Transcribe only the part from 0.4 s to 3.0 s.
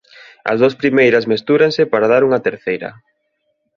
As dúas primeiras mestúranse para dar unha terceira.